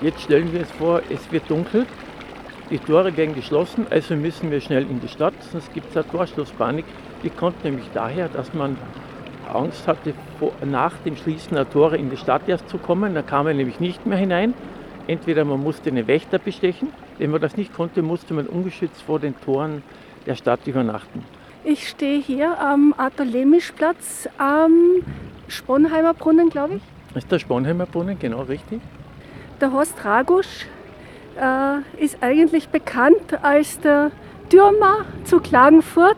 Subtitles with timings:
[0.00, 1.84] Jetzt stellen wir uns vor, es wird dunkel,
[2.70, 6.06] die Tore werden geschlossen, also müssen wir schnell in die Stadt, sonst gibt es eine
[6.08, 6.84] Torschlusspanik.
[7.24, 8.76] Die kommt nämlich daher, dass man
[9.52, 10.14] Angst hatte,
[10.64, 13.14] nach dem Schließen der Tore in die Stadt erst zu kommen.
[13.14, 14.54] Da kam man nämlich nicht mehr hinein.
[15.06, 19.18] Entweder man musste einen Wächter bestechen, wenn man das nicht konnte, musste man ungeschützt vor
[19.18, 19.82] den Toren
[20.26, 21.24] der Stadt übernachten.
[21.64, 24.72] Ich stehe hier am Arthur-Lemisch-Platz am
[25.48, 26.82] Sponheimer Brunnen, glaube ich.
[27.14, 28.80] Das ist der Sponheimer Brunnen, genau richtig.
[29.60, 30.66] Der Horst Ragusch
[31.36, 34.12] äh, ist eigentlich bekannt als der
[34.48, 36.16] Türmer zu Klagenfurt.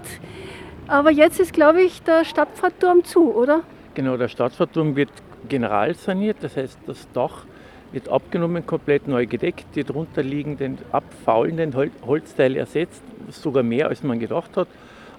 [0.86, 3.62] Aber jetzt ist, glaube ich, der Stadtfahrturm zu, oder?
[3.94, 5.10] Genau, der Stadtfahrturm wird
[5.48, 6.36] general saniert.
[6.42, 7.46] Das heißt, das Dach
[7.92, 9.64] wird abgenommen, komplett neu gedeckt.
[9.74, 11.74] Die darunter liegenden abfaulenden
[12.06, 14.68] Holzteile ersetzt, sogar mehr als man gedacht hat.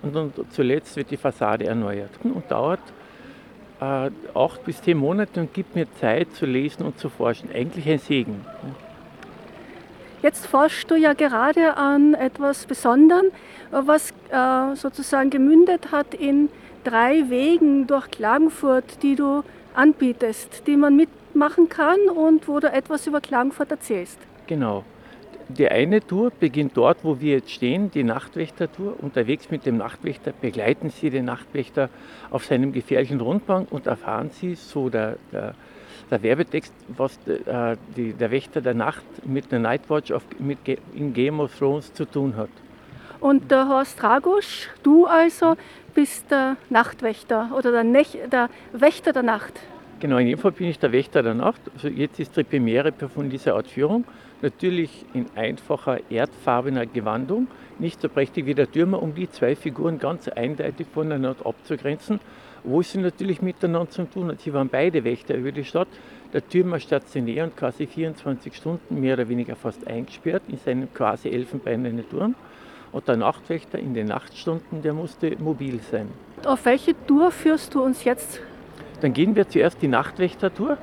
[0.04, 2.82] Und dann zuletzt wird die Fassade erneuert und dauert
[3.82, 7.50] äh, acht bis zehn Monate und gibt mir Zeit zu lesen und zu forschen.
[7.54, 8.46] Eigentlich ein Segen.
[10.22, 13.26] Jetzt forschst du ja gerade an etwas Besonderem,
[13.72, 16.50] was äh, sozusagen gemündet hat in
[16.84, 23.08] drei Wegen durch Klagenfurt, die du anbietest, die man mitmachen kann und wo du etwas
[23.08, 24.20] über Klagenfurt erzählst.
[24.46, 24.84] Genau.
[25.58, 28.96] Die eine Tour beginnt dort, wo wir jetzt stehen, die Nachtwächter-Tour.
[29.02, 31.90] Unterwegs mit dem Nachtwächter begleiten Sie den Nachtwächter
[32.30, 35.54] auf seinem gefährlichen Rundgang und erfahren Sie, so der, der,
[36.10, 40.60] der Werbetext, was äh, die, der Wächter der Nacht mit der Nightwatch auf, mit,
[40.94, 42.50] in Game of Thrones zu tun hat.
[43.20, 45.56] Und der Horst Ragusch, du also,
[45.94, 49.54] bist der Nachtwächter oder der, Nech, der Wächter der Nacht.
[50.00, 51.62] Genau, in jedem Fall bin ich der Wächter der Nacht.
[51.74, 54.06] Also jetzt ist die Premiere von dieser Art Führung.
[54.42, 57.48] Natürlich in einfacher erdfarbener Gewandung,
[57.78, 62.20] nicht so prächtig wie der Türmer, um die zwei Figuren ganz eindeutig voneinander abzugrenzen,
[62.64, 64.42] wo sie natürlich miteinander zu tun hat.
[64.42, 65.88] Sie waren beide Wächter über die Stadt.
[66.34, 71.30] Der Türmer stationär und quasi 24 Stunden mehr oder weniger fast eingesperrt in seinem quasi
[71.30, 72.36] elfenbeinernen Turm.
[72.92, 76.10] Und der Nachtwächter in den Nachtstunden, der musste mobil sein.
[76.46, 78.42] Auf welche Tour führst du uns jetzt?
[79.02, 80.78] Dann gehen wir zuerst die Nachtwächter-Tour.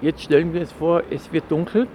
[0.00, 1.86] Jetzt stellen wir uns vor, es wird dunkel.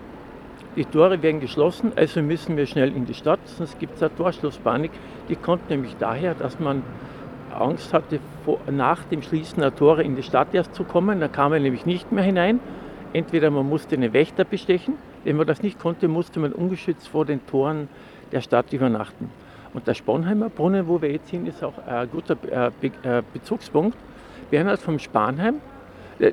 [0.75, 4.15] Die Tore werden geschlossen, also müssen wir schnell in die Stadt, sonst gibt es eine
[4.15, 4.89] Torschlusspanik.
[5.29, 6.81] Die kommt nämlich daher, dass man
[7.53, 8.19] Angst hatte,
[8.71, 11.19] nach dem Schließen der Tore in die Stadt erst zu kommen.
[11.19, 12.59] Da kam man nämlich nicht mehr hinein.
[13.13, 17.25] Entweder man musste einen Wächter bestechen, wenn man das nicht konnte, musste man ungeschützt vor
[17.25, 17.87] den Toren
[18.31, 19.29] der Stadt übernachten.
[19.75, 23.97] Und der Sponheimer Brunnen, wo wir jetzt sind, ist auch ein guter äh, äh, Bezugspunkt.
[24.49, 25.61] Bernhard vom Spanheim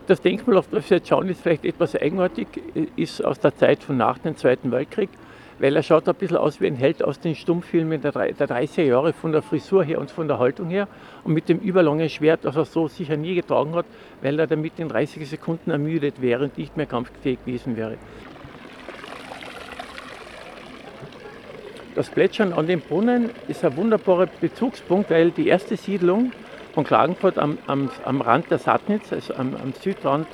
[0.07, 2.49] das Denkmal, auf das wir jetzt schauen, ist vielleicht etwas eigenartig,
[2.97, 5.09] ist aus der Zeit von nach dem Zweiten Weltkrieg,
[5.59, 9.13] weil er schaut ein bisschen aus wie ein Held aus den Stummfilmen der 30er Jahre
[9.13, 10.89] von der Frisur her und von der Haltung her
[11.25, 13.87] und mit dem überlangen Schwert, das er so sicher nie getragen hat,
[14.23, 17.97] weil er damit in 30 Sekunden ermüdet wäre und nicht mehr kampffähig gewesen wäre.
[21.95, 26.33] Das Plätschern an dem Brunnen ist ein wunderbarer Bezugspunkt, weil die erste Siedlung
[26.73, 30.27] von Klagenfurt am, am, am Rand der Sattnitz, also am, am Südrand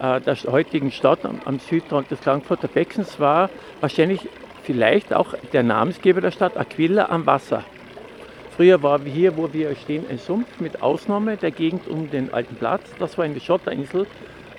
[0.00, 4.28] äh, der heutigen Stadt, am, am, Südrand des Klagenfurter Beckens, war wahrscheinlich
[4.62, 7.64] vielleicht auch der Namensgeber der Stadt, Aquila am Wasser.
[8.56, 12.54] Früher war hier, wo wir stehen, ein Sumpf mit Ausnahme der Gegend um den alten
[12.54, 12.82] Platz.
[13.00, 14.06] Das war eine Schotterinsel.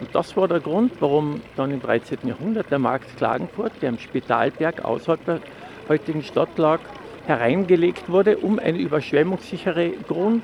[0.01, 2.19] Und das war der Grund, warum dann im 13.
[2.25, 5.39] Jahrhundert der Markt Klagenfurt, der am Spitalberg außerhalb der
[5.87, 6.81] heutigen Stadt lag,
[7.25, 10.43] hereingelegt wurde, um eine überschwemmungssichere Grund,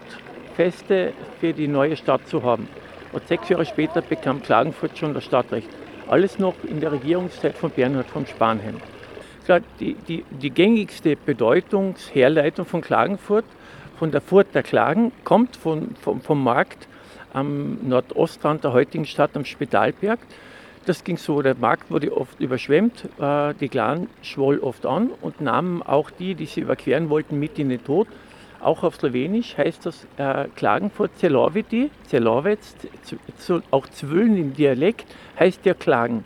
[0.51, 2.67] Feste für die neue Stadt zu haben.
[3.11, 5.69] Und sechs Jahre später bekam Klagenfurt schon das Stadtrecht.
[6.07, 8.75] Alles noch in der Regierungszeit von Bernhard von Spanheim.
[9.79, 13.45] Die, die, die gängigste Bedeutungsherleitung von Klagenfurt,
[13.97, 16.87] von der Furt der Klagen, kommt von, vom, vom Markt
[17.33, 20.19] am Nordostrand der heutigen Stadt am Spitalberg.
[20.85, 25.39] Das ging so, der Markt wurde oft überschwemmt, äh, die Klagen schwoll oft an und
[25.39, 28.07] nahmen auch die, die sie überqueren wollten, mit in den Tod.
[28.61, 32.59] Auch auf Slowenisch heißt das äh, Klagenfurt Celoviti, Celovec,
[33.71, 35.07] auch Zwöln im Dialekt
[35.39, 36.25] heißt ja Klagen.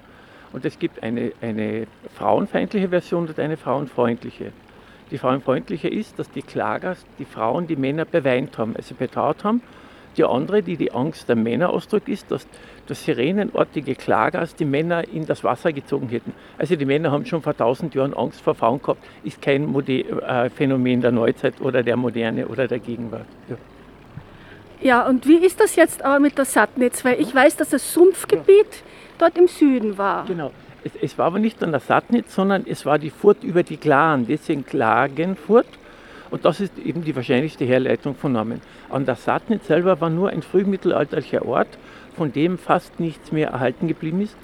[0.52, 4.52] Und es gibt eine, eine frauenfeindliche Version und eine frauenfreundliche.
[5.12, 9.62] Die frauenfreundliche ist, dass die Klager die Frauen die Männer beweint haben, also betraut haben.
[10.18, 12.48] Die andere, die die Angst der Männer ausdrückt, ist, dass
[12.88, 16.34] das sirenenartige Klagers die Männer in das Wasser gezogen hätten.
[16.58, 20.02] Also die Männer haben schon vor tausend Jahren Angst vor Frauen gehabt, ist kein Mode
[20.02, 23.26] äh, Phänomen der Neuzeit oder der Moderne oder der Gegenwart.
[23.50, 23.58] Ja.
[24.82, 27.04] Ja, und wie ist das jetzt aber mit der Sattnitz?
[27.04, 28.84] Weil ich weiß, dass das Sumpfgebiet
[29.18, 30.26] dort im Süden war.
[30.26, 30.52] Genau.
[30.84, 33.78] Es, es war aber nicht an der Sattnitz, sondern es war die Furt über die
[33.78, 35.66] Klagen, deswegen Klagenfurt.
[36.30, 38.62] Und das ist eben die wahrscheinlichste Herleitung von Namen.
[38.90, 41.78] An der Sattnitz selber war nur ein frühmittelalterlicher Ort,
[42.16, 44.36] von dem fast nichts mehr erhalten geblieben ist.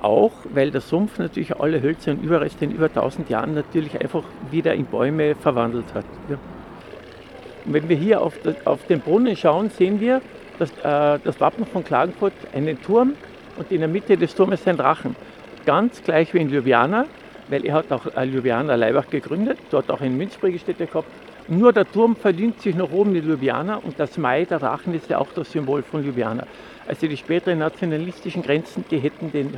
[0.00, 4.24] Auch weil der Sumpf natürlich alle Hölzer und Überreste in über 1000 Jahren natürlich einfach
[4.50, 6.04] wieder in Bäume verwandelt hat.
[6.28, 6.36] Ja.
[7.64, 8.34] Wenn wir hier auf,
[8.64, 10.20] auf, den Brunnen schauen, sehen wir
[10.58, 13.14] dass, äh, das Wappen von Klagenfurt, einen Turm
[13.56, 15.16] und in der Mitte des Turmes ein Drachen.
[15.64, 17.06] Ganz gleich wie in Ljubljana,
[17.48, 21.08] weil er hat auch äh, Ljubljana Leibach gegründet, dort auch eine Münzprägestätte gehabt.
[21.48, 25.08] Nur der Turm verdient sich nach oben in Ljubljana und das Mai, der Drachen, ist
[25.08, 26.44] ja auch das Symbol von Ljubljana.
[26.88, 29.56] Also die späteren nationalistischen Grenzen, die hätten den,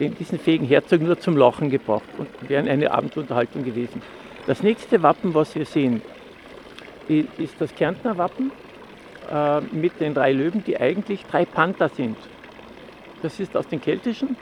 [0.00, 4.00] den, diesen fähigen Herzog nur zum Lachen gebracht und wären eine Abendunterhaltung gewesen.
[4.46, 6.00] Das nächste Wappen, was wir sehen,
[7.08, 8.50] ist das Kärntner Wappen
[9.30, 12.16] äh, mit den drei Löwen, die eigentlich drei Panther sind.
[13.22, 14.36] Das ist aus den Keltischen.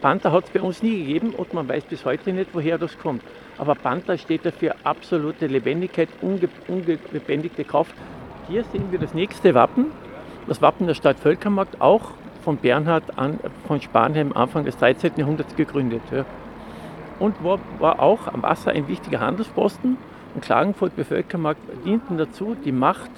[0.00, 2.98] Panther hat es bei uns nie gegeben und man weiß bis heute nicht, woher das
[2.98, 3.22] kommt.
[3.58, 7.94] Aber Panther steht dafür absolute Lebendigkeit, unge ungebändigte Kraft.
[8.48, 9.86] Hier sehen wir das nächste Wappen,
[10.46, 12.12] das Wappen der Stadt Völkermarkt, auch
[12.42, 15.12] von Bernhard an, von Spanheim Anfang des 13.
[15.16, 16.02] Jahrhunderts gegründet.
[16.10, 16.24] Ja.
[17.18, 19.98] Und war, war auch am Wasser ein wichtiger Handelsposten.
[20.34, 23.10] Und Klagenfurt Bevölkermarkt dienten dazu, die Macht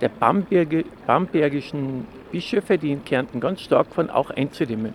[0.00, 4.94] der Bamberge, bambergischen Bischöfe, die in Kärnten ganz stark waren, auch einzudämmen.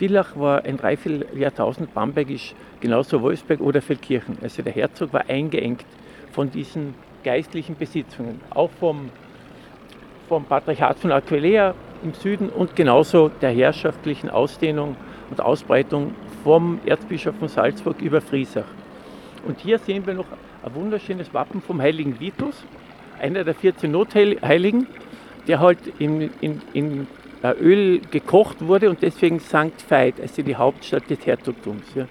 [0.00, 4.38] Villach war ein Dreivierteljahrtausend bambergisch, genauso Wolfsberg oder Feldkirchen.
[4.40, 5.84] Also der Herzog war eingeengt
[6.32, 9.10] von diesen geistlichen Besitzungen, auch vom,
[10.26, 14.96] vom Patriarchat von Aquileia im Süden und genauso der herrschaftlichen Ausdehnung
[15.28, 16.14] und Ausbreitung
[16.44, 18.64] vom Erzbischof von Salzburg über Friesach.
[19.46, 20.24] Und hier sehen wir noch
[20.62, 22.64] ein vunderschönes Wappen vom heiligen Vitus,
[23.20, 24.86] einer der 14 Notheiligen,
[25.46, 27.06] der halt in, in, in
[27.42, 29.72] Öl gekocht wurde und deswegen St.
[29.88, 31.84] Veit, also die Hauptstadt des Herzogtums.
[31.94, 32.06] Ja.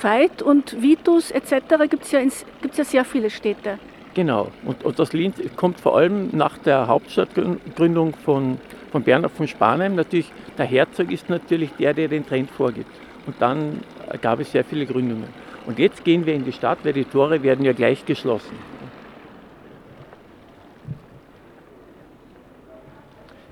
[0.00, 1.54] Veit und Vitus etc.
[1.90, 3.78] gibt es ja, ja sehr viele Städte.
[4.14, 8.58] Genau, und, und das Linz kommt vor allem nach der Hauptstadtgründung von,
[8.90, 9.94] von Bernhard von Spanheim.
[9.94, 12.90] Natürlich, der Herzog ist natürlich der, der den Trend vorgibt.
[13.26, 13.80] Und dann
[14.20, 15.28] gab es sehr viele Gründungen.
[15.66, 18.56] Und jetzt gehen wir in die Stadt, weil die Tore werden ja gleich geschlossen.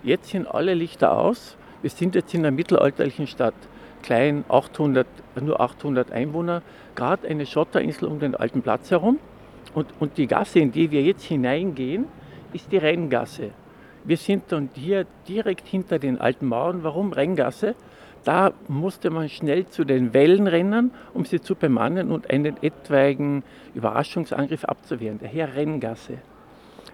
[0.02, 1.56] Jetzt sind alle Lichter aus.
[1.82, 3.54] Wir sind jetzt in der mittelalterlichen Stadt.
[4.02, 5.06] Klein, 800,
[5.40, 6.62] nur 800 Einwohner.
[6.94, 9.18] Gerade eine Schotterinsel um den alten Platz herum.
[9.74, 12.06] Und, und die Gasse, in die wir jetzt hineingehen,
[12.52, 13.50] ist die Renngasse.
[14.04, 16.82] Wir sind dann hier direkt hinter den alten Mauern.
[16.82, 17.74] Warum Renngasse?
[18.24, 23.44] Da musste man schnell zu den Wellen rennen, um sie zu bemannen und einen etwaigen
[23.74, 25.18] Überraschungsangriff abzuwehren.
[25.22, 26.18] Daher Renngasse.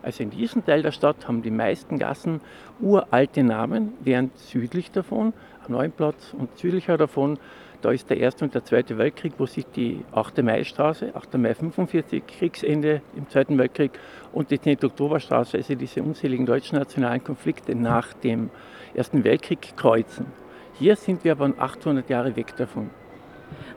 [0.06, 2.40] Also in diesem Teil der Stadt haben die meisten Gassen
[2.78, 5.32] uralte Namen, während südlich davon,
[5.64, 7.40] am Neuen Platz und südlicher davon,
[7.82, 10.44] da ist der Erste und der Zweite Weltkrieg, wo sich die 8.
[10.44, 11.38] Mai-Straße, 8.
[11.38, 13.98] Mai 45, Kriegsende im Zweiten Weltkrieg
[14.32, 14.84] und die 10.
[14.84, 18.50] Oktoberstraße, also diese unzähligen deutschen nationalen Konflikte nach dem
[18.94, 20.26] Ersten Weltkrieg kreuzen.
[20.74, 22.90] Hier sind wir aber 800 Jahre weg davon.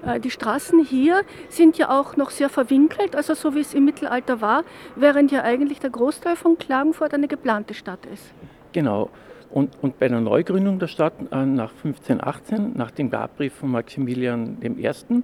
[0.06, 3.86] Äh, die Straßen hier sind ja auch noch sehr verwinkelt, also so wie es im
[3.86, 4.64] Mittelalter war,
[4.96, 8.34] während ja eigentlich der Großteil von Klagenfurt eine geplante Stadt ist.
[8.72, 9.10] Genau.
[9.50, 14.58] Und, und bei der Neugründung der Stadt äh, nach 1518, nach dem Gabbrief von Maximilian
[14.64, 15.24] I.,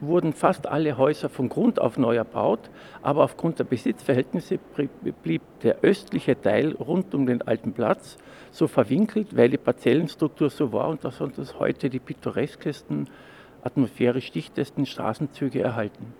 [0.00, 2.70] wurden fast alle Häuser von Grund auf neu erbaut,
[3.02, 4.58] aber aufgrund der Besitzverhältnisse
[5.22, 8.18] blieb der östliche Teil rund um den alten Platz
[8.50, 13.08] so verwinkelt, weil die Parzellenstruktur so war und das sind das heute die pittoreskesten
[13.66, 16.14] atmosphärisch dichtesten Straßenzüge erhalten.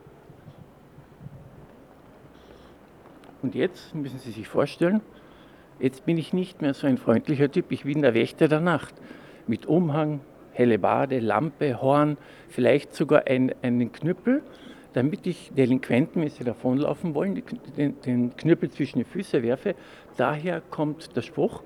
[3.42, 5.00] Und jetzt müssen Sie sich vorstellen,
[5.78, 8.94] jetzt bin ich nicht mehr so ein freundlicher Typ, ich bin der Wächter der Nacht.
[9.46, 10.20] Mit Umhang,
[10.52, 12.16] helle Bade, Lampe, Horn,
[12.48, 14.42] vielleicht sogar ein, einen Knüppel,
[14.94, 17.40] damit ich Delinquenten, wenn sie davonlaufen wollen,
[17.76, 19.76] den, den Knüppel zwischen die Füße werfe.
[20.16, 21.62] Daher kommt der Spruch,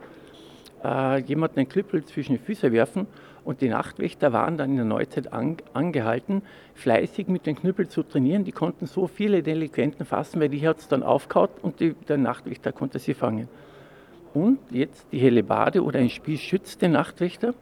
[0.85, 3.07] äh, jemanden einen Knüppel zwischen die Füße werfen
[3.45, 6.43] und die Nachtwächter waren dann in der Neuzeit an, angehalten,
[6.75, 8.45] fleißig mit den Knüppel zu trainieren.
[8.45, 12.19] Die konnten so viele Delinquenten fassen, weil die hat es dann aufgehaut und die, der
[12.19, 13.49] Nachtwächter konnte sie fangen.
[14.35, 17.55] Und jetzt die helle Bade oder ein Spiel schützt den Nachtwächter.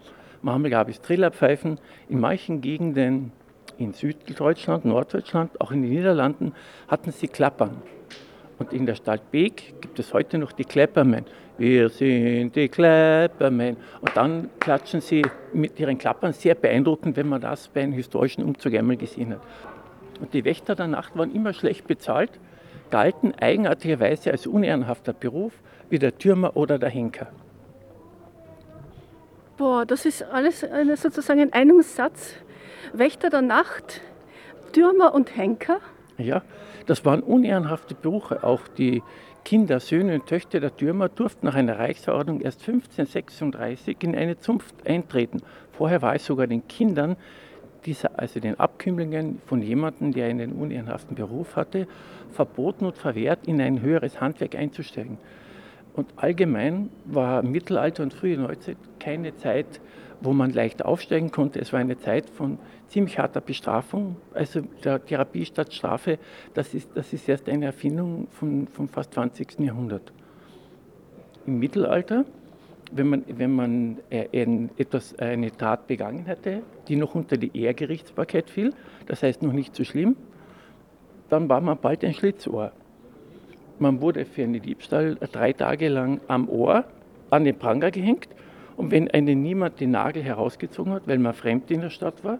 [0.42, 1.78] Manchmal gab es Trillerpfeifen.
[2.08, 3.32] In manchen Gegenden
[3.78, 6.52] in Süddeutschland, Norddeutschland, auch in den Niederlanden
[6.88, 7.82] hatten sie Klappern.
[8.58, 11.24] Und in der Stadt Beek gibt es heute noch die Kleppermen.
[11.58, 13.76] Wir sind die Kleppermen.
[14.00, 15.22] Und dann klatschen sie
[15.52, 19.40] mit ihren Klappern sehr beeindruckend, wenn man das bei einem historischen Umzug einmal gesehen hat.
[20.20, 22.30] Und die Wächter der Nacht waren immer schlecht bezahlt,
[22.90, 25.52] galten eigenartigerweise als unehrenhafter Beruf
[25.90, 27.28] wie der Türmer oder der Henker.
[29.56, 30.64] Boah, das ist alles
[31.02, 32.34] sozusagen in einem Satz.
[32.92, 34.00] Wächter der Nacht,
[34.72, 35.80] Türmer und Henker.
[36.16, 36.42] Ja,
[36.86, 38.44] das waren unehrenhafte Berufe.
[38.44, 39.02] Auch die
[39.48, 44.86] Kinder, Söhne und Töchter der Türmer durften nach einer Reichsverordnung erst 1536 in eine Zunft
[44.86, 45.40] eintreten.
[45.72, 47.16] Vorher war es sogar den Kindern,
[47.86, 51.88] dieser, also den Abkömmlingen von jemandem, der einen unehrenhaften Beruf hatte,
[52.30, 55.16] verboten und verwehrt, in ein höheres Handwerk einzusteigen.
[55.98, 59.80] Und allgemein war Mittelalter und frühe Neuzeit keine Zeit,
[60.20, 61.58] wo man leicht aufsteigen konnte.
[61.58, 66.20] Es war eine Zeit von ziemlich harter Bestrafung, also der Therapie statt Strafe.
[66.54, 69.58] Das ist, das ist erst eine Erfindung vom, vom fast 20.
[69.58, 70.12] Jahrhundert.
[71.48, 72.24] Im Mittelalter,
[72.92, 78.50] wenn man, wenn man äh, etwas, eine Tat begangen hätte, die noch unter die Ehrgerichtsbarkeit
[78.50, 78.72] fiel,
[79.06, 80.14] das heißt noch nicht so schlimm,
[81.28, 82.70] dann war man bald ein Schlitzohr.
[83.80, 86.84] Man wurde für einen Diebstahl drei Tage lang am Ohr
[87.30, 88.28] an den Pranger gehängt.
[88.76, 92.38] Und wenn einen niemand den Nagel herausgezogen hat, weil man fremd in der Stadt war,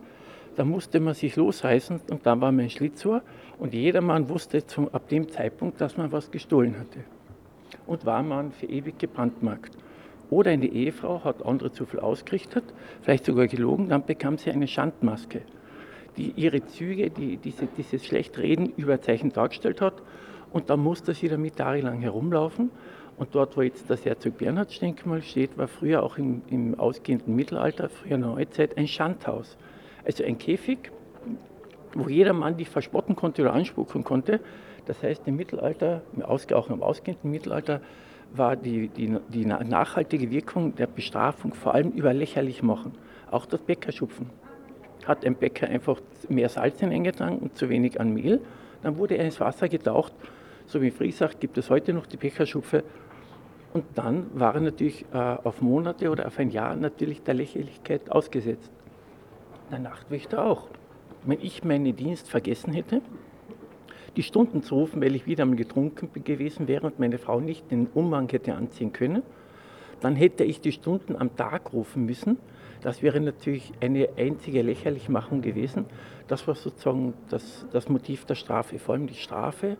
[0.57, 3.23] dann musste man sich losreißen und dann war man ein Schlitzohr.
[3.59, 7.01] Und jedermann wusste zum, ab dem Zeitpunkt, dass man was gestohlen hatte.
[7.87, 9.77] Und war man für ewig gebrandmarkt.
[10.31, 12.65] Oder eine Ehefrau hat andere zu viel ausgerichtet,
[13.03, 15.41] vielleicht sogar gelogen, dann bekam sie eine Schandmaske,
[16.17, 20.03] die ihre Züge, die diese, dieses Schlechtreden überzeichnet dargestellt hat
[20.53, 22.71] und dann musste sie damit tagelang herumlaufen.
[23.17, 27.89] Und dort, wo jetzt das Herzog Bernhardstenkmal steht, war früher auch im, im ausgehenden Mittelalter,
[27.89, 29.57] früher Neuzeit, ein Schandhaus.
[30.07, 30.93] Also ein Käfig,
[31.95, 34.41] wo jeder Mann dich verspotten konnte oder anspucken konnte.
[34.87, 37.81] Das heißt, im Mittelalter, auch im ausgehenden Mittelalter,
[38.33, 42.93] war die, die, die nachhaltige Wirkung der Bestrafung vor allem über lächerlich machen.
[43.31, 44.31] Auch das Bäckerschupfen.
[45.07, 48.41] Hat ein Bäcker einfach mehr Salz hineingetragen und zu wenig an Mehl,
[48.83, 50.13] dann wurde er ins Wasser getaucht
[50.69, 52.85] so wie Friesach gibt es heute noch die Becherschupfe.
[53.73, 58.11] Und dann war er natürlich äh, auf Monate oder auf ein Jahr natürlich der Lächerlichkeit
[58.11, 58.71] ausgesetzt.
[59.71, 60.69] Der Nachtwächter auch.
[61.25, 63.03] Wenn ich meinen Dienst vergessen hätte,
[64.17, 67.71] die Stunden zu rufen, weil ich wieder einmal getrunken gewesen wäre und meine Frau nicht
[67.71, 69.23] den Umhang hätte anziehen können,
[70.01, 72.39] dann hätte ich die Stunden am Tag rufen müssen.
[72.83, 75.87] Das wäre natürlich eine einzige Lächerlichmachung gewesen.
[76.29, 79.77] Das war sozusagen das, das Motiv der Strafe, vor allem die Strafe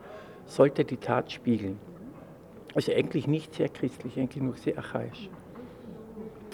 [0.49, 1.79] sollte die Tat spiegeln.
[2.75, 5.31] Also eigentlich nicht sehr christlich, eigentlich nur sehr archaisch.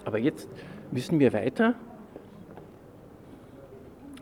[0.05, 0.49] Aber jetzt
[0.91, 1.75] müssen wir weiter.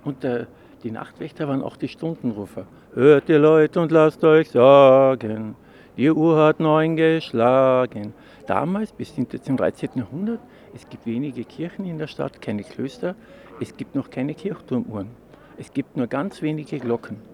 [0.05, 0.47] Und der,
[0.83, 2.67] die Nachtwächter waren auch die Stundenrufer.
[2.95, 5.57] Hört ihr Leute und lasst euch sagen,
[5.97, 8.14] die Uhr hat neun geschlagen.
[8.47, 9.91] Damals, bis zum 13.
[9.95, 10.41] Jahrhundert,
[10.75, 13.14] es gibt wenige Kirchen in der Stadt, keine Klöster,
[13.61, 15.09] es gibt noch keine Kirchturmuhren.
[15.59, 17.32] Es gibt nur ganz wenige Glocken.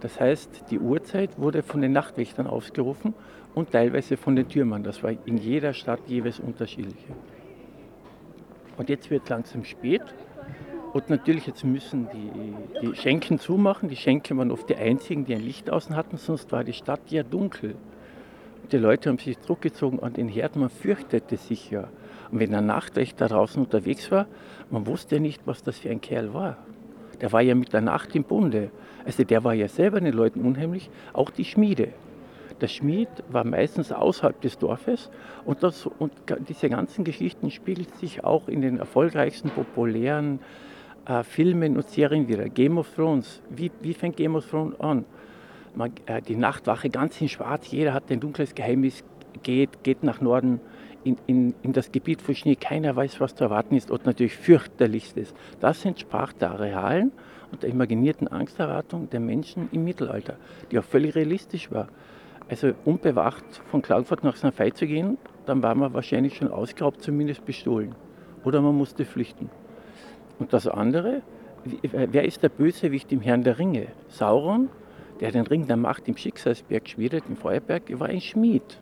[0.00, 3.14] Das heißt, die Uhrzeit wurde von den Nachtwächtern ausgerufen
[3.54, 4.84] und teilweise von den Türmern.
[4.84, 7.04] Das war in jeder Stadt jeweils unterschiedlich.
[8.76, 10.02] Und jetzt wird langsam spät.
[10.92, 13.88] Und natürlich, jetzt müssen die, die Schenken zumachen.
[13.88, 17.00] Die Schenken waren oft die einzigen, die ein Licht außen hatten, sonst war die Stadt
[17.10, 17.74] ja dunkel.
[18.70, 21.88] Die Leute haben sich zurückgezogen an den Herd, man fürchtete sich ja.
[22.30, 24.26] Und wenn ein Nachtwächter draußen unterwegs war,
[24.70, 26.58] man wusste ja nicht, was das für ein Kerl war.
[27.20, 28.70] Der war ja mit der Nacht im Bunde.
[29.04, 31.88] Also der war ja selber den Leuten unheimlich, auch die Schmiede.
[32.60, 35.10] Der Schmied war meistens außerhalb des Dorfes
[35.44, 36.12] und, das, und
[36.48, 40.40] diese ganzen Geschichten spiegeln sich auch in den erfolgreichsten populären
[41.06, 42.48] äh, Filmen und Serien wieder.
[42.48, 45.04] Game of Thrones, wie, wie fängt Game of Thrones an?
[45.76, 49.04] Man, äh, die Nachtwache ganz in schwarz, jeder hat ein dunkles Geheimnis,
[49.44, 50.60] geht, geht nach Norden
[51.04, 54.36] in, in, in das Gebiet von Schnee, keiner weiß, was zu erwarten ist und natürlich
[54.36, 55.34] fürchterlichstes.
[55.60, 57.12] Das entsprach der realen
[57.52, 60.36] und der imaginierten Angsterwartung der Menschen im Mittelalter,
[60.70, 61.88] die auch völlig realistisch war.
[62.48, 64.58] Also unbewacht von Klagenfurt nach St.
[64.58, 67.94] Veit zu gehen, dann war man wahrscheinlich schon ausgeraubt, zumindest bestohlen.
[68.44, 69.50] Oder man musste flüchten.
[70.38, 71.22] Und das andere,
[71.82, 73.88] wer ist der Bösewicht im Herrn der Ringe?
[74.08, 74.70] Sauron,
[75.20, 78.80] der den Ring der Macht im Schicksalsberg schmiedet, im Feuerberg, war ein Schmied.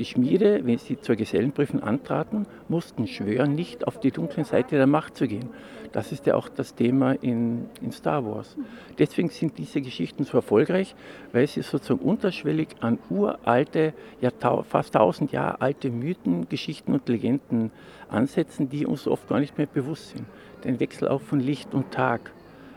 [0.00, 4.88] Die Schmiede, wenn sie zur Gesellenprüfung antraten, mussten schwören, nicht auf die dunkle Seite der
[4.88, 5.50] Macht zu gehen.
[5.92, 8.56] Das ist ja auch das Thema in, in Star Wars.
[8.98, 10.96] Deswegen sind diese Geschichten so erfolgreich,
[11.30, 14.30] weil sie sozusagen unterschwellig an uralte, ja
[14.64, 17.70] fast tausend Jahre alte Mythen, Geschichten und Legenden
[18.08, 20.26] ansetzen, die uns oft gar nicht mehr bewusst sind.
[20.64, 22.32] Den Wechsel auch von Licht und Tag,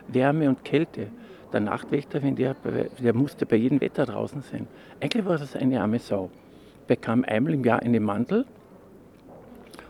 [0.07, 1.07] Wärme und Kälte.
[1.51, 2.55] Der Nachtwächter, wenn der,
[3.00, 4.67] der musste bei jedem Wetter draußen sein.
[5.01, 6.29] Eigentlich war das eine arme Sau.
[6.88, 8.46] Bekam einmal im Jahr einen Mantel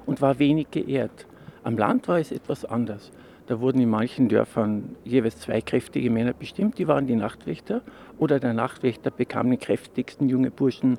[0.06, 1.26] und war wenig geehrt.
[1.64, 3.12] Am Land war es etwas anders.
[3.48, 7.82] Da wurden in manchen Dörfern jeweils zwei kräftige Männer bestimmt, die waren die Nachtwächter.
[8.18, 10.98] Oder der Nachtwächter bekam den kräftigsten jungen Burschen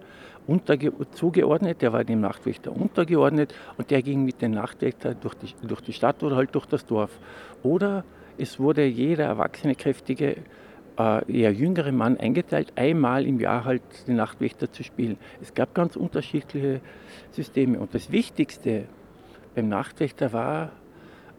[1.12, 5.82] zugeordnet, der war dem Nachtwächter untergeordnet und der ging mit dem Nachtwächter durch die, durch
[5.82, 7.10] die Stadt oder halt durch das Dorf.
[7.62, 8.04] Oder
[8.38, 10.36] es wurde jeder erwachsene, kräftige,
[10.98, 15.16] äh, eher jüngere Mann eingeteilt, einmal im Jahr halt den Nachtwächter zu spielen.
[15.40, 16.80] Es gab ganz unterschiedliche
[17.30, 17.78] Systeme.
[17.78, 18.84] Und das Wichtigste
[19.54, 20.72] beim Nachtwächter war,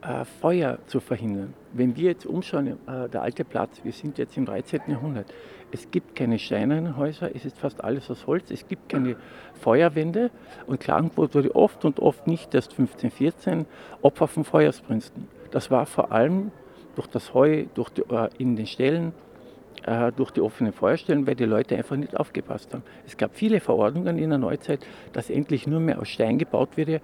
[0.02, 1.54] äh, Feuer zu verhindern.
[1.74, 4.82] Wenn wir jetzt umschauen, äh, der alte Platz, wir sind jetzt im 13.
[4.88, 5.34] Jahrhundert,
[5.72, 9.18] es gibt keine steinernen es ist fast alles aus Holz, es gibt keine
[9.62, 10.32] Feuerwände
[10.68, 13.66] und Klagenfurt wurde oft und oft nicht erst 1514
[14.02, 15.28] Opfer von Feuersbrünsten.
[15.52, 16.52] Das war vor allem
[16.96, 19.14] durch das Heu, durch die, äh, in den Ställen,
[19.90, 22.84] äh, durch die offenen Feuerstellen, weil die Leute einfach nicht aufgepasst haben.
[23.08, 27.02] Es gab viele Verordnungen in der Neuzeit, dass endlich nur mehr aus Stein gebaut würde.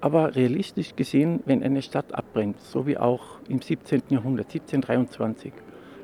[0.00, 4.02] Aber realistisch gesehen, wenn eine Stadt abbrennt, so wie auch im 17.
[4.10, 5.52] Jahrhundert, 1723,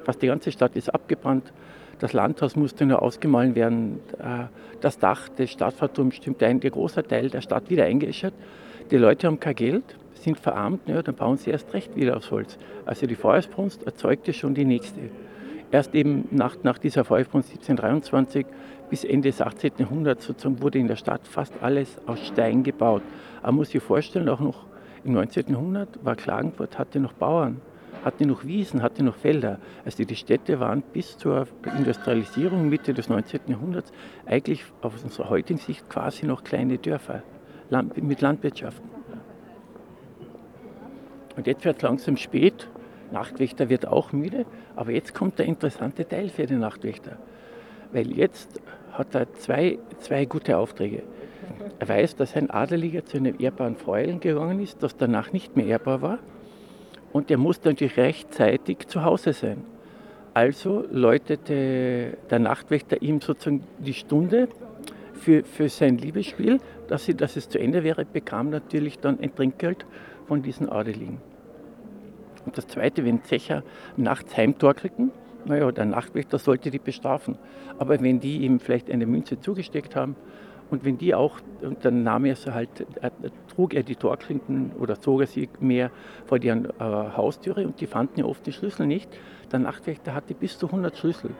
[0.04, 1.52] fast die ganze Stadt ist abgebrannt,
[2.00, 4.46] das Landhaus musste nur ausgemahlen werden, äh,
[4.80, 8.34] das Dach des Stadtverturms stimmt ein, der große Teil der Stadt wieder eingeäschert.
[8.90, 12.30] Die Leute haben kein Geld, sind verarmt, ja, dann bauen sie erst recht wieder aufs
[12.32, 12.58] Holz.
[12.84, 15.02] Also die Feuersbrunst erzeugte schon die nächste.
[15.72, 18.46] Erst eben nach, nach dieser Feuersbrunst 1723
[18.88, 19.72] bis Ende des 18.
[19.78, 23.02] Jahrhunderts sozusagen wurde in der Stadt fast alles aus Stein gebaut.
[23.42, 24.66] Man muss sich vorstellen, auch noch
[25.04, 25.48] im 19.
[25.48, 27.60] Jahrhundert war Klagenfurt, hatte noch Bauern,
[28.04, 29.58] hatte noch Wiesen, hatte noch Felder.
[29.84, 33.40] Also die Städte waren bis zur Industrialisierung Mitte des 19.
[33.48, 33.92] Jahrhunderts
[34.24, 37.22] eigentlich aus unserer heutigen Sicht quasi noch kleine Dörfer
[37.96, 38.88] mit Landwirtschaften.
[41.36, 42.68] Und jetzt wird es langsam spät.
[43.12, 47.16] Nachtwächter wird auch müde, aber jetzt kommt der interessante Teil für den Nachtwächter.
[47.92, 48.60] Weil jetzt
[48.92, 51.02] hat er zwei, zwei gute Aufträge.
[51.78, 55.66] Er weiß, dass ein Adeliger zu einem ehrbaren Fräulein gegangen ist, das danach nicht mehr
[55.66, 56.18] ehrbar war.
[57.12, 59.64] Und er muss natürlich rechtzeitig zu Hause sein.
[60.34, 64.48] Also läutete der Nachtwächter ihm sozusagen die Stunde
[65.14, 69.34] für, für sein Liebesspiel, dass, sie, dass es zu Ende wäre, bekam natürlich dann ein
[69.34, 69.86] Trinkgeld
[70.28, 71.18] von diesen Adeligen.
[72.46, 73.62] Und das Zweite, wenn Zecher
[73.96, 75.10] nachts heimtorkelten,
[75.44, 77.36] naja, der Nachtwächter sollte die bestrafen.
[77.78, 80.16] Aber wenn die ihm vielleicht eine Münze zugesteckt haben
[80.70, 82.68] und wenn die auch, und dann nahm er sie halt,
[83.00, 83.12] er,
[83.54, 85.90] trug er die Torklinken oder zog er sie mehr
[86.24, 89.08] vor deren äh, Haustüre und die fanden ja oft die Schlüssel nicht.
[89.52, 91.30] Der Nachtwächter hatte bis zu 100 Schlüssel.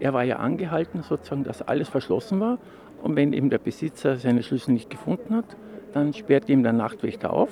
[0.00, 2.58] Er war ja angehalten, sozusagen, dass alles verschlossen war.
[3.02, 5.56] Und wenn eben der Besitzer seine Schlüssel nicht gefunden hat,
[5.92, 7.50] dann sperrte ihm der Nachtwächter auf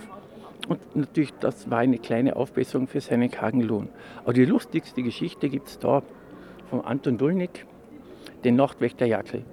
[0.68, 3.88] und natürlich, das war eine kleine Aufbesserung für seinen kargen Lohn.
[4.22, 6.02] Aber die lustigste Geschichte gibt es da
[6.68, 7.66] von Anton Dulnik,
[8.44, 9.44] den Nachtwächter Jackel.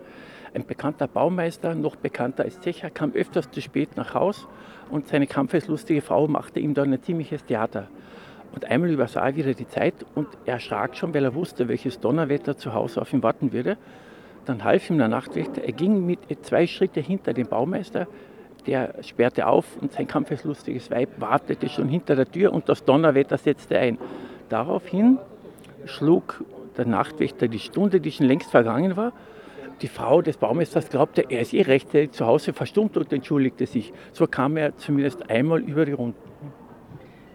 [0.53, 4.47] Ein bekannter Baumeister, noch bekannter als Zecher, kam öfters zu spät nach Haus
[4.89, 7.87] und seine kampfeslustige Frau machte ihm dann ein ziemliches Theater.
[8.53, 11.99] Und einmal übersah er wieder die Zeit und er erschrak schon, weil er wusste, welches
[11.99, 13.77] Donnerwetter zu Hause auf ihn warten würde.
[14.45, 15.63] Dann half ihm der Nachtwächter.
[15.63, 18.07] Er ging mit zwei Schritte hinter dem Baumeister,
[18.67, 23.37] der sperrte auf und sein kampfeslustiges Weib wartete schon hinter der Tür und das Donnerwetter
[23.37, 23.97] setzte ein.
[24.49, 25.17] Daraufhin
[25.85, 26.43] schlug
[26.77, 29.13] der Nachtwächter die Stunde, die schon längst vergangen war.
[29.81, 33.93] Die Frau des Baumeisters glaubte, er ist eh rechtzeitig zu Hause verstummt und entschuldigte sich.
[34.11, 36.17] So kam er zumindest einmal über die Runden.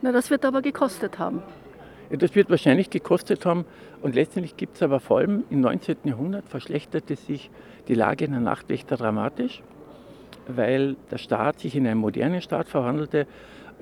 [0.02, 1.42] Na, das wird aber gekostet haben.
[2.10, 3.64] Ja, das wird wahrscheinlich gekostet haben.
[4.02, 5.98] Und letztendlich gibt es aber vor allem im 19.
[6.04, 7.50] Jahrhundert verschlechterte sich
[7.88, 9.62] die Lage der Nachtwächter dramatisch
[10.48, 13.26] weil der Staat sich in einen modernen Staat verwandelte,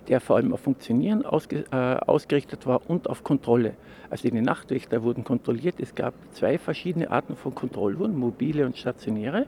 [0.09, 3.75] der vor allem auf Funktionieren ausge, äh, ausgerichtet war und auf Kontrolle.
[4.09, 5.77] Also die Nachtwächter wurden kontrolliert.
[5.79, 9.47] Es gab zwei verschiedene Arten von Kontrolluhren, mobile und stationäre,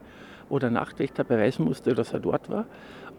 [0.49, 2.65] wo der Nachtwächter beweisen musste, dass er dort war.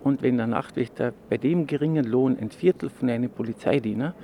[0.03, 4.15] Und wenn der Nachtwächter bei dem geringen Lohn ein Viertel von einem Polizeidiener,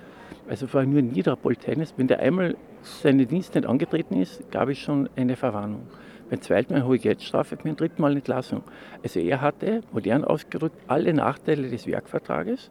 [0.48, 4.50] also vor allem nur ein niederer Polizeidienst, wenn der einmal seinen Dienst nicht angetreten ist,
[4.50, 5.86] gab es schon eine Verwarnung.
[6.30, 8.62] Beim zweiten Mal hohe Geldstrafe, beim dritten Mal Entlassung.
[9.02, 12.70] Also er hatte, modern ausgedrückt, alle Nachteile des Werkvertrages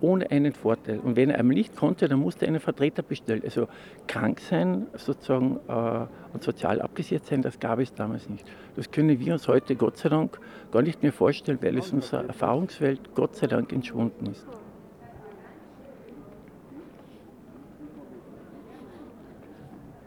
[0.00, 0.98] ohne einen Vorteil.
[1.00, 3.42] Und wenn er einmal nicht konnte, dann musste er einen Vertreter bestellen.
[3.44, 3.68] Also
[4.06, 8.46] krank sein sozusagen äh, und sozial abgesichert sein, das gab es damals nicht.
[8.76, 10.38] Das können wir uns heute Gott sei Dank
[10.72, 14.46] gar nicht mehr vorstellen, weil es unserer Erfahrungswelt Gott sei Dank entschwunden ist.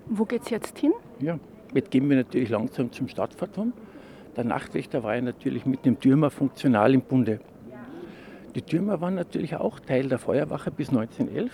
[0.09, 0.93] Wo geht es jetzt hin?
[1.19, 1.37] Ja.
[1.73, 3.73] Jetzt gehen wir natürlich langsam zum Stadtverturm.
[4.35, 7.39] Der Nachtwächter war ja natürlich mit dem Türmer funktional im Bunde.
[8.55, 11.51] Die Türmer waren natürlich auch Teil der Feuerwache bis 1911.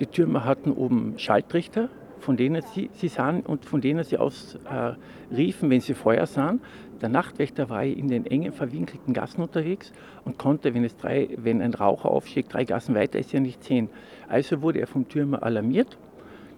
[0.00, 1.88] Die Türmer hatten oben Schaltrichter
[2.22, 4.94] von denen sie, sie sahen und von denen sie aus äh,
[5.34, 6.60] riefen, wenn sie Feuer sahen.
[7.00, 9.92] Der Nachtwächter war in den engen, verwinkelten Gassen unterwegs
[10.24, 13.62] und konnte, wenn, es drei, wenn ein Raucher aufstieg, drei Gassen weiter ist ja nicht
[13.64, 13.90] sehen.
[14.28, 15.98] Also wurde er vom Türmer alarmiert.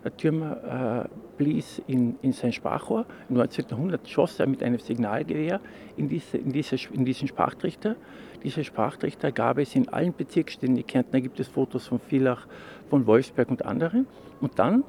[0.05, 3.07] Der Türmer äh, blies in, in sein Sprachrohr.
[3.29, 5.61] 1900 schoss er mit einem Signalgewehr
[5.97, 7.97] in, diese, in, diese, in diesen Sprachtrichter.
[8.43, 10.77] Diese Sprachtrichter gab es in allen Bezirksstädten.
[10.77, 12.47] In Kärnten gibt es Fotos von Villach,
[12.91, 14.07] von Wolfsberg und anderen.
[14.41, 14.85] Und dann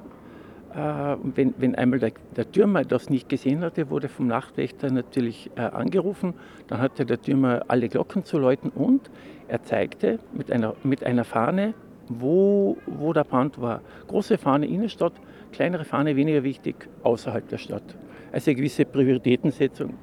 [0.76, 5.50] äh, wenn, wenn, einmal der, der, Türmer das nicht gesehen hatte, wurde vom Nachtwächter natürlich
[5.56, 6.34] äh, angerufen.
[6.66, 9.10] Dann hatte der Türmer alle Glocken zu läuten und
[9.48, 11.72] er zeigte mit einer, mit einer Fahne,
[12.08, 13.80] wo, wo der Brand war.
[14.06, 15.14] Große Fahne Innenstadt,
[15.56, 17.96] kleinere Fahne weniger wichtig außerhalb der Stadt.
[18.30, 19.94] Also eine gewisse Prioritätensetzung.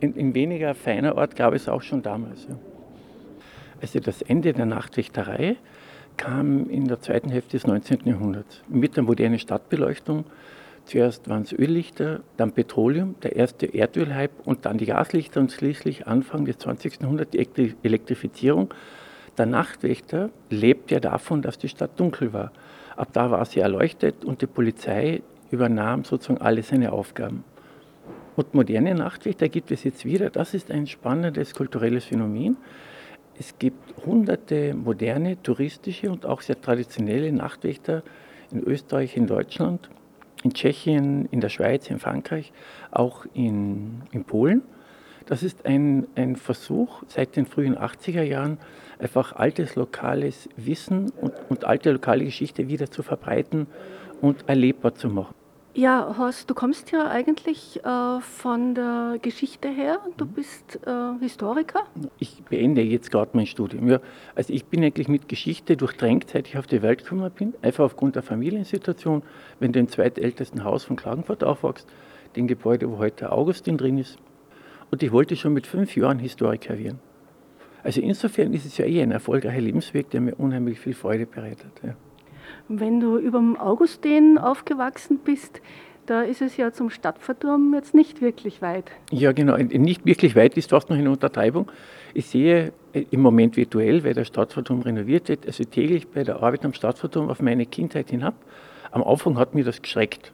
[0.00, 2.46] In, in weniger feiner Ort gab es auch schon damals.
[2.48, 2.56] Ja.
[3.80, 5.56] Also das Ende der Nachtwächterei
[6.16, 8.00] kam in der zweiten Hälfte des 19.
[8.04, 10.24] Jahrhunderts mit der modernen Stadtbeleuchtung.
[10.84, 16.08] Zuerst waren es Öllichter, dann Petroleum, der erste Erdölhype und dann die Gaslichter und schließlich
[16.08, 17.02] Anfang des 20.
[17.02, 18.74] Jahrhunderts die Elektrifizierung.
[19.38, 22.50] Der Nachtwächter lebt ja davon, dass die Stadt dunkel war.
[22.96, 27.44] Ab da war sie erleuchtet und die Polizei übernahm sozusagen alle seine Aufgaben.
[28.36, 30.30] Und moderne Nachtwächter gibt es jetzt wieder.
[30.30, 32.56] Das ist ein spannendes kulturelles Phänomen.
[33.38, 38.02] Es gibt hunderte moderne, touristische und auch sehr traditionelle Nachtwächter
[38.50, 39.90] in Österreich, in Deutschland,
[40.42, 42.52] in Tschechien, in der Schweiz, in Frankreich,
[42.90, 44.62] auch in, in Polen.
[45.26, 48.58] Das ist ein, ein Versuch seit den frühen 80er Jahren,
[48.98, 53.66] einfach altes lokales Wissen und, und alte lokale Geschichte wieder zu verbreiten
[54.20, 55.34] und erlebbar zu machen.
[55.74, 60.00] Ja, Horst, du kommst ja eigentlich äh, von der Geschichte her.
[60.18, 60.32] Du mhm.
[60.32, 61.84] bist äh, Historiker.
[62.18, 63.88] Ich beende jetzt gerade mein Studium.
[63.88, 64.00] Ja,
[64.34, 67.54] also ich bin eigentlich mit Geschichte durchdrängt, seit ich auf die Welt gekommen bin.
[67.62, 69.22] Einfach aufgrund der Familiensituation.
[69.60, 71.88] Wenn du im zweitältesten Haus von Klagenfurt aufwachst,
[72.36, 74.18] dem Gebäude, wo heute Augustin drin ist.
[74.92, 77.00] Und ich wollte schon mit fünf Jahren Historiker werden.
[77.82, 81.72] Also insofern ist es ja eh ein erfolgreicher Lebensweg, der mir unheimlich viel Freude bereitet.
[81.82, 81.94] Ja.
[82.68, 85.62] Wenn du über dem Augustin aufgewachsen bist,
[86.04, 88.92] da ist es ja zum Stadtverturm jetzt nicht wirklich weit.
[89.10, 89.56] Ja, genau.
[89.56, 91.72] Nicht wirklich weit ist fast noch eine Untertreibung.
[92.12, 96.42] Ich sehe äh, im Moment virtuell, weil der Stadtverturm renoviert wird, also täglich bei der
[96.42, 98.34] Arbeit am Stadtverturm auf meine Kindheit hinab.
[98.90, 100.32] Am Anfang hat mir das geschreckt,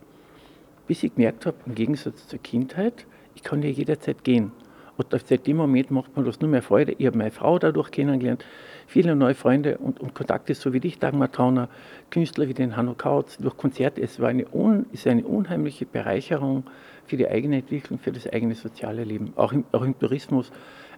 [0.89, 3.07] bis ich gemerkt habe, im Gegensatz zur Kindheit,
[3.39, 4.51] ich kann ja jederzeit gehen.
[4.97, 6.97] Und seit dem Moment macht man das nur mehr Freude.
[6.99, 8.45] Ich habe meine Frau dadurch kennengelernt,
[8.89, 11.69] viele neue Freunde und, und Kontakte, so wie dich, Dagmar Trauner,
[12.11, 14.03] Künstler wie den Hanno Kautz, durch Konzerte.
[14.03, 16.65] Es war eine, un, ist eine unheimliche Bereicherung
[17.07, 19.33] für die eigene Entwicklung, für das eigene soziale Leben.
[19.37, 20.51] Auch im, auch im Tourismus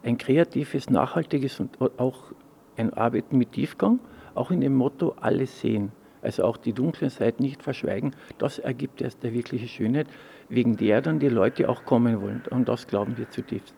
[0.03, 2.33] ein kreatives, nachhaltiges und auch
[2.79, 3.99] ein Arbeiten mit Tiefgang,
[4.35, 5.93] auch in dem Motto alles sehen.
[6.23, 8.15] Also auch die dunklen Seiten nicht verschweigen.
[8.39, 10.07] Das ergibt erst der wirkliche Schönheit,
[10.51, 12.43] wegen der dann die Leute auch kommen wollen.
[12.51, 13.75] Und das glauben wir zutiefst.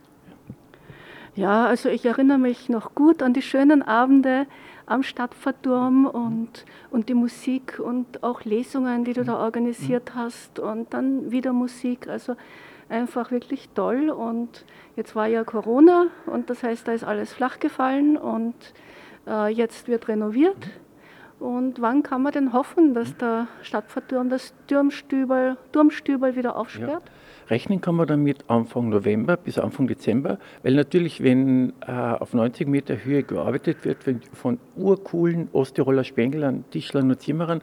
[1.34, 4.46] Ja, also ich erinnere mich noch gut an die schönen Abende
[4.84, 10.92] am Stadtverturm und, und die Musik und auch Lesungen, die du da organisiert hast und
[10.92, 12.08] dann wieder Musik.
[12.08, 12.36] Also
[12.88, 14.10] einfach wirklich toll.
[14.10, 14.64] Und
[14.96, 18.54] jetzt war ja Corona und das heißt, da ist alles flach gefallen und
[19.26, 20.68] äh, jetzt wird renoviert.
[21.42, 27.02] Und wann kann man denn hoffen, dass der Stadtverturm das Turmstübel, Turmstübel wieder aufsperrt?
[27.04, 27.50] Ja.
[27.50, 32.68] Rechnen kann man damit Anfang November bis Anfang Dezember, weil natürlich, wenn äh, auf 90
[32.68, 37.60] Meter Höhe gearbeitet wird, von urcoolen Osttiroler Spenglern, Tischlern und Zimmerern,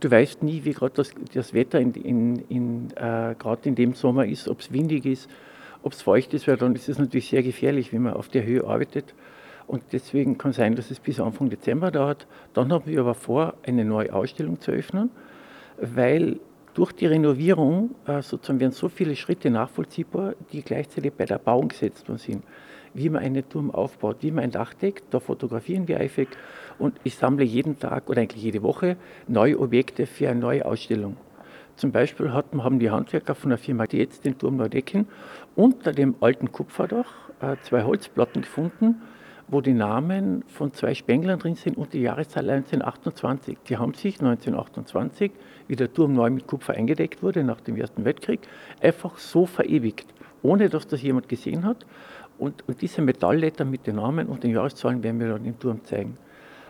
[0.00, 3.94] du weißt nie, wie gerade das, das, Wetter in, in, in, äh, gerade in dem
[3.94, 5.30] Sommer ist, ob es windig ist,
[5.84, 8.44] ob es feucht ist, weil dann ist es natürlich sehr gefährlich, wenn man auf der
[8.44, 9.14] Höhe arbeitet.
[9.70, 12.26] Und deswegen kann es sein, dass es bis Anfang Dezember dauert.
[12.54, 15.10] Dann haben wir aber vor, eine neue Ausstellung zu öffnen,
[15.80, 16.40] weil
[16.74, 21.68] durch die Renovierung äh, sozusagen werden so viele Schritte nachvollziehbar, die gleichzeitig bei der Bauung
[21.68, 22.42] gesetzt worden sind.
[22.94, 26.30] Wie man einen Turm aufbaut, wie man ein Dach deckt, da fotografieren wir eifrig
[26.80, 28.96] und ich sammle jeden Tag oder eigentlich jede Woche
[29.28, 31.16] neue Objekte für eine neue Ausstellung.
[31.76, 35.06] Zum Beispiel hatten, haben die Handwerker von der Firma die jetzt den Turm neu decken
[35.54, 39.00] unter dem alten Kupferdach äh, zwei Holzplatten gefunden,
[39.50, 43.58] wo die Namen von zwei Spenglern drin sind und die Jahreszahl 1928.
[43.68, 45.32] Die haben sich 1928,
[45.66, 48.40] wie der Turm neu mit Kupfer eingedeckt wurde nach dem Ersten Weltkrieg,
[48.80, 50.06] einfach so verewigt,
[50.42, 51.84] ohne dass das jemand gesehen hat.
[52.38, 55.84] Und, und diese Metallletter mit den Namen und den Jahreszahlen werden wir dann im Turm
[55.84, 56.16] zeigen.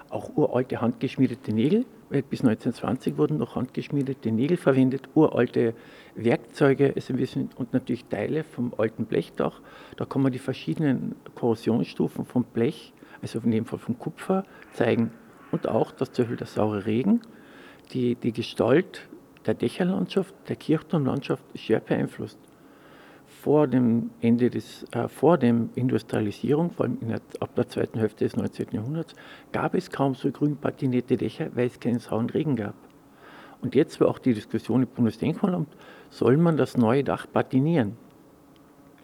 [0.08, 5.74] Auch uralte handgeschmiedete Nägel, bis 1920 wurden noch handgeschmiedete Nägel verwendet, uralte
[6.16, 9.60] Werkzeuge also wir sind, und natürlich Teile vom alten Blechdach.
[9.96, 12.92] Da kann man die verschiedenen Korrosionsstufen vom Blech,
[13.22, 15.12] also in dem Fall vom Kupfer, zeigen.
[15.52, 17.20] Und auch, dass zum Beispiel der saure Regen
[17.92, 19.08] die, die Gestalt
[19.46, 22.38] der Dächerlandschaft, der Kirchturmlandschaft schwer beeinflusst.
[23.42, 28.24] Vor dem Ende des, äh, vor dem Industrialisierung, vor allem der, ab der zweiten Hälfte
[28.24, 28.66] des 19.
[28.72, 29.14] Jahrhunderts,
[29.50, 32.74] gab es kaum so grün patinierte Dächer, weil es keinen sauen Regen gab.
[33.62, 35.68] Und jetzt war auch die Diskussion im Bundesdenkmalamt,
[36.10, 37.96] soll man das neue Dach patinieren?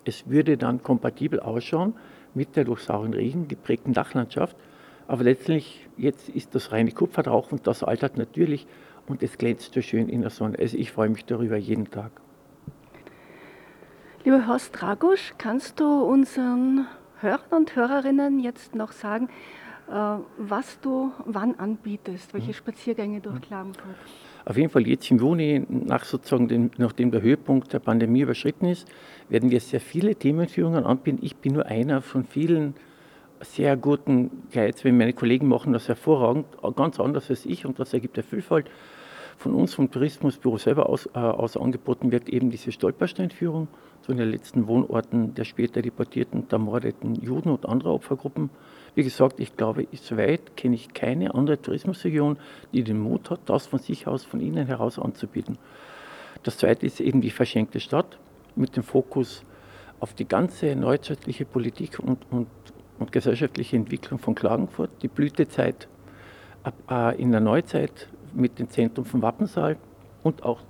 [0.05, 1.95] Es würde dann kompatibel ausschauen
[2.35, 4.55] mit der durch sauren Regen geprägten Dachlandschaft,
[5.09, 8.67] aber letztlich, jetzt ist das reine Kupfer drauf und das altert natürlich
[9.07, 10.59] und es glänzt so schön in der Sonne.
[10.59, 12.26] Also ich freue mich darüber jeden Tag.
[14.27, 16.89] Lieber Horst Dragusch, kannst du unseren
[17.21, 19.29] Hörern und Hörerinnen jetzt noch sagen,
[19.89, 19.93] äh,
[20.37, 22.55] was du wann anbietest, welche mhm.
[22.55, 23.95] Spaziergänge durch Klagenfurt?
[24.45, 28.67] Auf jeden Fall jetzt im Juni, nach sozusagen den, nachdem der Höhepunkt der Pandemie überschritten
[28.67, 28.89] ist,
[29.29, 31.21] werden wir sehr viele Themenführungen anbieten.
[31.23, 32.75] Ich bin nur einer von vielen
[33.43, 37.95] sehr guten Guides, wenn meine Kollegen machen das hervorragend, ganz anders als ich und das
[37.95, 38.69] ergibt eine Vielfalt.
[39.39, 43.69] Von uns vom Tourismusbüro selber aus, äh, aus angeboten wird eben diese Stolpersteinführung
[44.03, 48.51] zu den letzten Wohnorten der später deportierten, ermordeten Juden und anderer Opfergruppen.
[48.95, 52.39] Wie gesagt, ich glaube, soweit kenne ich keine andere Tourismusregion,
[52.73, 55.59] die den Mut hat, das von sich aus, von innen heraus anzubieten.
[56.43, 58.19] Das zweite ist eben die verschenkte Stadt
[58.55, 59.43] mit dem Fokus
[60.01, 62.47] auf die ganze neuzeitliche Politik und, und
[62.99, 65.89] und gesellschaftliche Entwicklung von Klagenfurt, die Blütezeit
[66.91, 69.77] äh, in der Neuzeit mit dem Zentrum vom Wappensaal
[70.23, 70.61] und auch,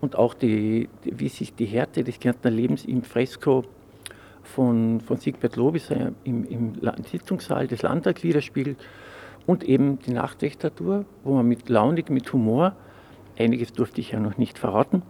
[0.00, 3.64] und auch die, wie sich die Härte des Kärntner Lebens im Fresko
[4.42, 6.72] von, von Siegbert Lobis äh, im, im
[7.10, 8.78] Sitzungssaal des Landtags widerspiegelt
[9.46, 12.74] und eben die Nachtwächtertour, wo man mit launig, mit Humor,
[13.38, 15.02] einiges durfte ich ja noch nicht verraten,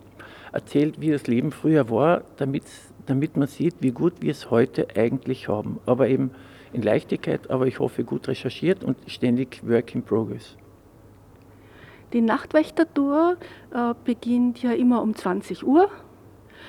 [0.53, 2.65] erzählt, wie das Leben früher war, damit
[3.07, 5.81] damit man sieht, wie gut wir es heute eigentlich haben.
[5.87, 6.31] Aber eben
[6.73, 10.57] in Leichtigkeit, aber ich hoffe gut recherchiert und ständig Work in Progress.
[12.13, 13.37] Die Nachtwächtertour
[13.73, 15.89] äh, beginnt ja immer um 20 Uhr.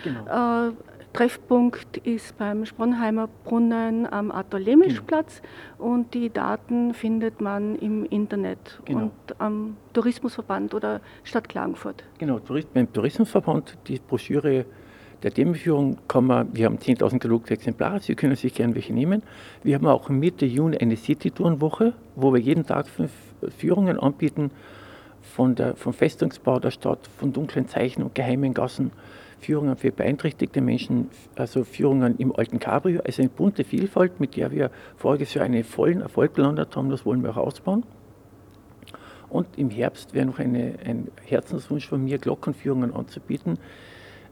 [0.03, 0.67] Genau.
[0.67, 0.71] Äh,
[1.13, 5.41] Treffpunkt ist beim Spronheimer Brunnen am Arthur-Lemisch-Platz
[5.77, 5.91] genau.
[5.91, 9.03] und die Daten findet man im Internet genau.
[9.03, 12.03] und am Tourismusverband oder Stadt Klagenfurt.
[12.17, 12.39] Genau,
[12.73, 14.65] beim Tourismusverband, die Broschüre
[15.21, 19.21] der Themenführung kann man, wir haben 10.000 gedruckte Exemplare, Sie können sich gerne welche nehmen.
[19.61, 23.11] Wir haben auch Mitte Juni eine City-Tourenwoche, wo wir jeden Tag fünf
[23.57, 24.49] Führungen anbieten
[25.23, 28.91] von der, vom Festungsbau der Stadt, von dunklen Zeichen und geheimen Gassen,
[29.39, 34.51] Führungen für beeinträchtigte Menschen, also Führungen im alten Cabrio, also eine bunte Vielfalt, mit der
[34.51, 37.83] wir voriges Jahr einen vollen Erfolg gelandet haben, das wollen wir auch ausbauen.
[39.29, 43.57] Und im Herbst wäre noch eine, ein Herzenswunsch von mir, Glockenführungen anzubieten,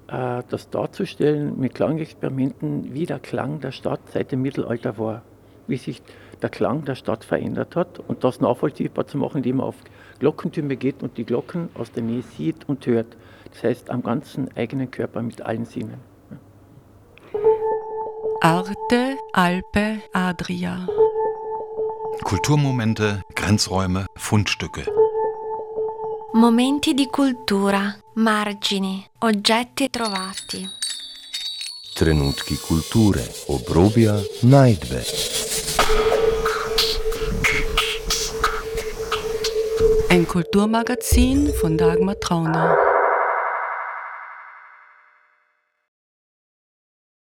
[0.07, 5.23] äh, das darzustellen mit Klangexperimenten, wie der Klang der Stadt seit dem Mittelalter war,
[5.67, 6.01] wie sich
[6.41, 9.75] der Klang der Stadt verändert hat und das nachvollziehbar zu machen, indem man auf
[10.19, 13.17] Glockentürme geht und die Glocken aus der Nähe sieht und hört.
[13.51, 15.99] Das heißt, am ganzen eigenen Körper mit allen Sinnen.
[18.41, 20.87] Arte, Alpe, Adria.
[22.23, 24.85] Kulturmomente, Grenzräume, Fundstücke.
[26.33, 30.65] Momenti di cultura, margini, oggetti trovati.
[31.93, 35.50] Trenutki kulture, obrobja, najdbe.
[40.11, 42.90] Ein Kulturmagazin von Dagmar Trauner.